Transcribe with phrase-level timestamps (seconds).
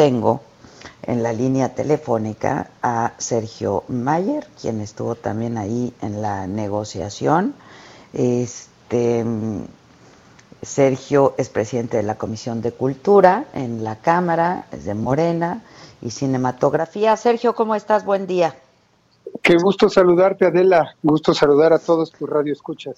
[0.00, 0.40] Tengo
[1.02, 7.52] en la línea telefónica a Sergio Mayer, quien estuvo también ahí en la negociación.
[8.14, 9.26] Este,
[10.62, 15.62] Sergio es presidente de la Comisión de Cultura en la Cámara, es de Morena
[16.00, 17.14] y Cinematografía.
[17.18, 18.06] Sergio, ¿cómo estás?
[18.06, 18.54] Buen día.
[19.42, 20.94] Qué gusto saludarte, Adela.
[21.02, 22.96] Gusto saludar a todos tus radioescuchas.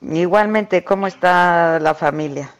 [0.00, 2.52] Igualmente, ¿cómo está la familia?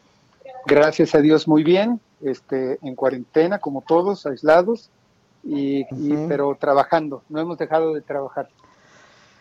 [0.66, 2.00] Gracias a Dios, muy bien.
[2.22, 4.90] Este, en cuarentena, como todos, aislados,
[5.42, 7.22] y, y, pero trabajando.
[7.28, 8.48] No hemos dejado de trabajar.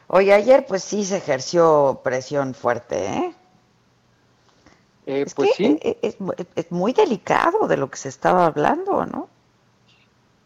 [0.08, 3.34] Oye, ayer pues sí se ejerció presión fuerte, ¿eh?
[5.06, 5.80] Eh, es pues que sí.
[5.82, 9.28] es, es- es muy delicado de lo que se estaba hablando, ¿no?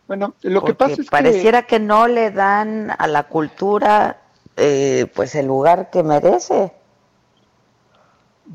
[0.07, 1.79] Bueno, lo que pasa es pareciera que...
[1.79, 4.21] no le dan a la cultura
[4.57, 6.73] eh, pues el lugar que merece.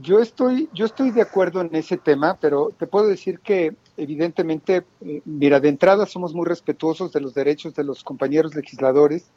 [0.03, 4.85] Yo estoy, yo estoy de acuerdo en ese tema, pero te puedo decir que evidentemente,
[5.01, 9.31] eh, mira, de entrada somos muy respetuosos de los derechos de los compañeros legisladores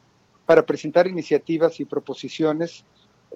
[0.46, 2.84] para presentar iniciativas y proposiciones,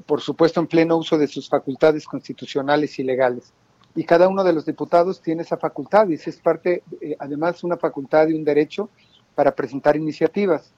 [0.04, 3.52] por supuesto en pleno uso de sus facultades constitucionales y legales.
[3.94, 7.64] Y cada uno de los diputados tiene esa facultad y esa es parte, eh, además,
[7.64, 8.90] una facultad y un derecho
[9.34, 10.72] para presentar iniciativas.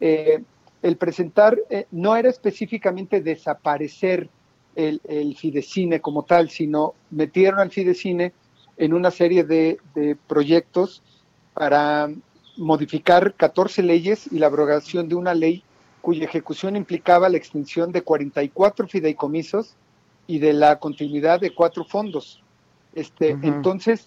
[0.00, 0.42] Eh,
[0.82, 4.28] el presentar eh, no era específicamente desaparecer
[4.78, 8.32] el, el, Fidecine como tal, sino metieron al Fidecine
[8.76, 11.02] en una serie de, de proyectos
[11.52, 12.08] para
[12.56, 15.64] modificar 14 leyes y la abrogación de una ley
[16.00, 19.74] cuya ejecución implicaba la extinción de 44 fideicomisos
[20.28, 22.40] y de la continuidad de cuatro fondos.
[22.94, 23.48] Este, uh -huh.
[23.48, 24.06] Entonces,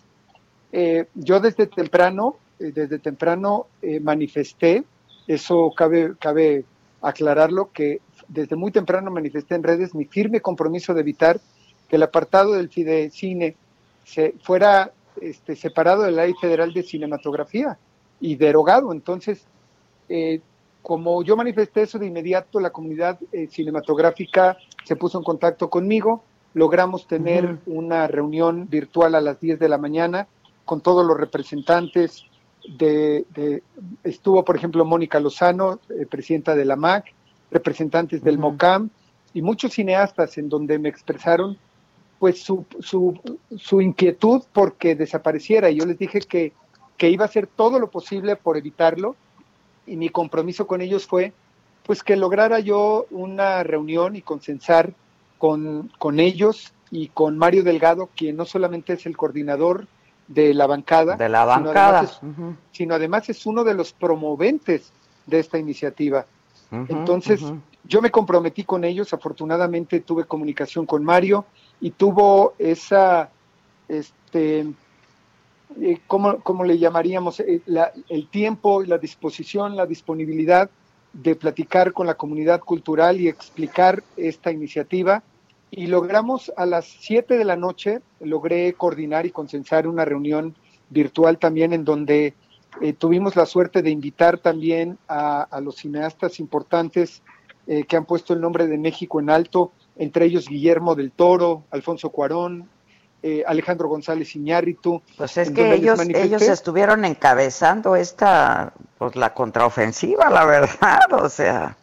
[0.71, 4.85] eh, yo desde temprano, eh, desde temprano eh, manifesté,
[5.27, 6.63] eso cabe, cabe
[7.01, 7.99] aclararlo, que
[8.31, 11.39] desde muy temprano manifesté en redes mi firme compromiso de evitar
[11.89, 13.55] que el apartado del Fidecine
[14.05, 17.77] se fuera este, separado de la Ley Federal de Cinematografía
[18.21, 18.93] y derogado.
[18.93, 19.45] Entonces,
[20.07, 20.39] eh,
[20.81, 26.23] como yo manifesté eso de inmediato, la comunidad eh, cinematográfica se puso en contacto conmigo,
[26.53, 27.59] logramos tener uh -huh.
[27.65, 30.27] una reunión virtual a las 10 de la mañana
[30.63, 32.23] con todos los representantes
[32.77, 33.63] de, de
[34.03, 37.13] estuvo por ejemplo Mónica Lozano, eh, presidenta de la MAC,
[37.51, 38.51] representantes del uh -huh.
[38.51, 38.89] MOCAM
[39.33, 41.57] y muchos cineastas en donde me expresaron
[42.19, 43.19] pues su, su,
[43.57, 46.53] su inquietud porque desapareciera y yo les dije que,
[46.97, 49.15] que iba a hacer todo lo posible por evitarlo
[49.87, 51.33] y mi compromiso con ellos fue
[51.83, 54.93] pues que lograra yo una reunión y consensar
[55.37, 59.87] con, con ellos y con Mario Delgado, quien no solamente es el coordinador
[60.27, 62.55] de la bancada, de la bancada, sino además es, uh -huh.
[62.71, 64.93] sino además es uno de los promoventes
[65.25, 66.25] de esta iniciativa.
[66.71, 67.59] Uh -huh, Entonces, uh -huh.
[67.83, 71.45] yo me comprometí con ellos, afortunadamente tuve comunicación con Mario
[71.79, 73.29] y tuvo esa,
[73.87, 74.65] este,
[75.79, 77.39] eh, ¿cómo, ¿cómo, le llamaríamos?
[77.39, 80.69] Eh, la, el tiempo, la disposición, la disponibilidad
[81.13, 85.23] de platicar con la comunidad cultural y explicar esta iniciativa.
[85.69, 90.55] Y logramos a las 7 de la noche, logré coordinar y consensar una reunión
[90.89, 92.33] virtual también en donde
[92.79, 97.21] eh, tuvimos la suerte de invitar también a, a los cineastas importantes
[97.67, 101.63] eh, que han puesto el nombre de México en alto, entre ellos Guillermo del Toro,
[101.71, 102.69] Alfonso Cuarón,
[103.23, 105.01] eh, Alejandro González Iñárritu.
[105.17, 111.77] Pues es que ellos, ellos estuvieron encabezando esta, pues la contraofensiva, la verdad, o sea.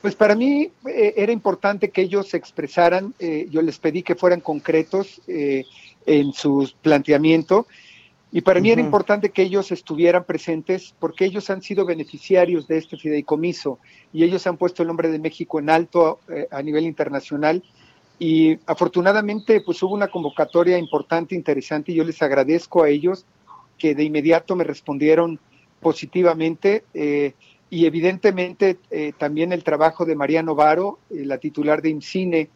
[0.00, 4.14] Pues para mí eh, era importante que ellos se expresaran, eh, yo les pedí que
[4.14, 5.64] fueran concretos eh,
[6.06, 7.66] en su planteamiento,
[8.30, 8.62] y para uh -huh.
[8.64, 13.78] mí era importante que ellos estuvieran presentes porque ellos han sido beneficiarios de este fideicomiso
[14.12, 17.62] y ellos han puesto el nombre de México en alto eh, a nivel internacional
[18.18, 23.24] y afortunadamente pues hubo una convocatoria importante, interesante y yo les agradezco a ellos
[23.78, 25.38] que de inmediato me respondieron
[25.80, 27.32] positivamente eh,
[27.70, 32.48] y evidentemente eh, también el trabajo de Mariano Varo, eh, la titular de IMCINE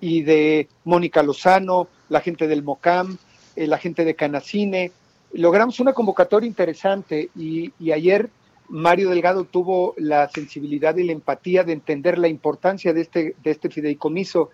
[0.00, 3.16] y de Mónica Lozano, la gente del MOCAM,
[3.56, 4.92] eh, la gente de Canacine,
[5.32, 8.30] logramos una convocatoria interesante y, ayer
[8.68, 13.50] Mario Delgado tuvo la sensibilidad y la empatía de entender la importancia de este, de
[13.50, 14.50] este fideicomiso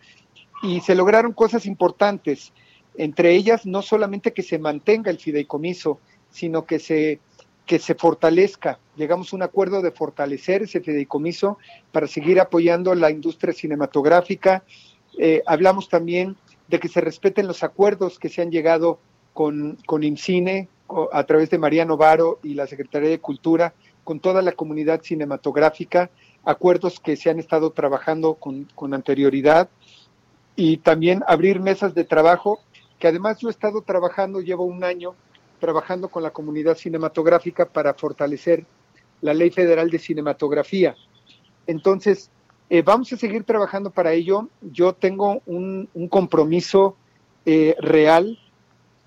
[0.63, 2.53] y se lograron cosas importantes.
[2.97, 6.01] Entre ellas, no solamente que se mantenga el fideicomiso,
[6.31, 7.21] sino que se,
[7.67, 8.79] que se fortalezca.
[8.97, 11.59] Llegamos a un acuerdo de fortalecer ese fideicomiso
[11.93, 14.65] para seguir apoyando la industria cinematográfica.
[15.19, 16.37] Eh, hablamos también
[16.69, 18.99] de que se respeten los acuerdos que se han llegado
[19.37, 20.67] con, con IMCINE
[21.13, 26.09] a través de Mariano Varo y la Secretaría de Cultura, con toda la comunidad cinematográfica,
[26.43, 29.69] acuerdos que se han estado trabajando con, con anterioridad
[30.55, 32.61] y también abrir mesas de trabajo,
[32.99, 35.15] que además yo he estado trabajando, llevo un año
[35.61, 38.65] trabajando con la comunidad cinematográfica para fortalecer
[39.21, 40.97] la Ley Federal de Cinematografía.
[41.67, 42.31] Entonces,
[42.71, 44.49] eh, vamos a seguir trabajando para ello.
[44.63, 46.97] Yo tengo un, un compromiso
[47.45, 48.39] eh, real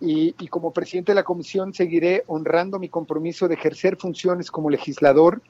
[0.02, 5.42] y, como presidente de la comisión seguiré honrando mi compromiso de ejercer funciones como legislador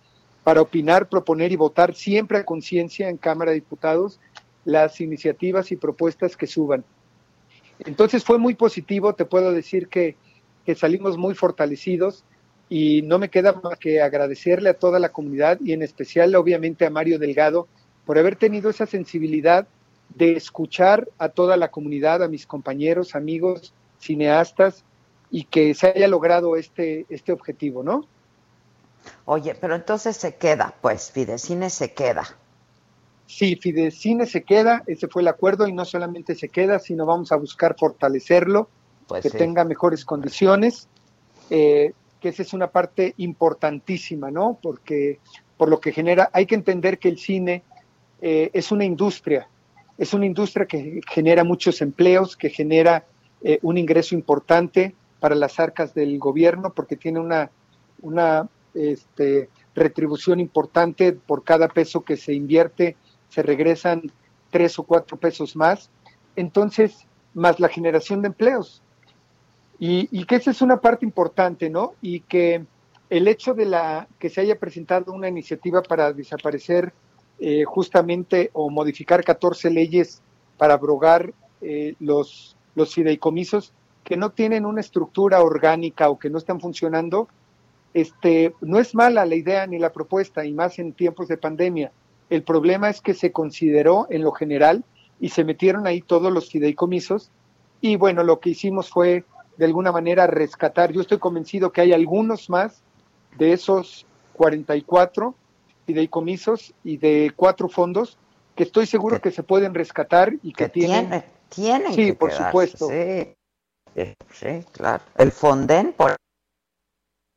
[0.44, 4.19] para opinar, proponer y votar siempre a conciencia en Cámara de Diputados
[4.66, 6.84] las iniciativas y propuestas que suban.
[7.86, 10.16] Entonces fue muy positivo, te puedo decir que,
[10.66, 12.24] que salimos muy fortalecidos
[12.69, 16.86] y no me queda más que agradecerle a toda la comunidad y en especial obviamente
[16.86, 17.68] a Mario Delgado,
[18.06, 19.68] por haber tenido esa sensibilidad
[20.16, 24.84] de escuchar a toda la comunidad, a mis compañeros, amigos, cineastas,
[25.31, 28.06] y que se haya logrado este, este objetivo, ¿no?
[29.25, 32.24] Oye, pero entonces se queda, pues, Fidecine se queda.
[33.28, 37.31] Sí, Fidecine se queda, ese fue el acuerdo, y no solamente se queda, sino vamos
[37.31, 38.69] a buscar fortalecerlo,
[39.07, 39.38] pues que sí.
[39.38, 40.88] tenga mejores condiciones,
[41.50, 44.57] eh, que esa es una parte importantísima, ¿no?
[44.62, 45.19] Porque
[45.57, 47.63] por lo que genera, hay que entender que el cine
[48.22, 49.48] eh, es una industria,
[49.98, 53.06] es una industria que genera muchos empleos, que genera
[53.41, 57.51] eh, un ingreso importante para las arcas del gobierno, porque tiene una,
[58.01, 62.95] una este, retribución importante por cada peso que se invierte,
[63.30, 64.03] se regresan
[64.50, 65.89] tres o cuatro pesos más,
[66.36, 68.81] entonces, más la generación de empleos.
[69.77, 71.94] Y, y que esa es una parte importante, ¿no?
[72.01, 72.65] Y que
[73.09, 76.94] el hecho de la que se haya presentado una iniciativa para desaparecer
[77.39, 80.21] eh, justamente o modificar 14 leyes
[80.57, 83.73] para abrogar eh, los, los fideicomisos
[84.05, 87.27] que no tienen una estructura orgánica o que no están funcionando,
[87.93, 91.91] este, no es mala la idea ni la propuesta, y más en tiempos de pandemia.
[92.29, 94.85] El problema es que se consideró en lo general
[95.19, 97.29] y se metieron ahí todos los fideicomisos,
[97.81, 99.25] y bueno, lo que hicimos fue
[99.57, 100.93] de alguna manera rescatar.
[100.93, 102.81] Yo estoy convencido que hay algunos más
[103.37, 105.35] de esos 44
[105.85, 108.17] fideicomisos y de cuatro fondos
[108.55, 111.09] que estoy seguro que, se pueden rescatar y que, que tienen.
[111.09, 112.88] Tiene, tienen sí, que por quedarse, supuesto.
[112.88, 113.36] Sí.
[114.34, 115.04] sí, claro.
[115.18, 116.16] El Fonden, por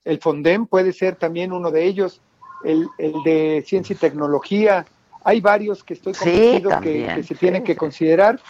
[0.04, 2.20] el Fonden puede ser también uno de ellos,
[2.64, 4.84] el, el de ciencia y tecnología.
[5.24, 8.40] Hay varios que estoy convencido sí, que, que, se tienen que considerar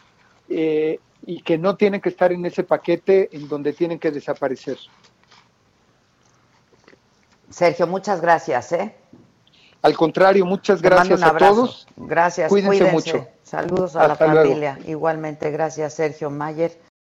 [0.49, 4.79] eh, y que no tienen que estar en ese paquete en donde tienen que desaparecer.
[7.51, 8.73] Sergio, muchas gracias.
[8.73, 8.95] ¿eh?
[9.83, 11.87] Al contrario, muchas gracias a todos.
[11.97, 13.29] Gracias, cuídense, cuídense, mucho.
[13.53, 14.77] Saludos a Hasta la familia.
[14.77, 14.91] Luego.
[14.91, 16.73] Igualmente, gracias Sergio Mayer.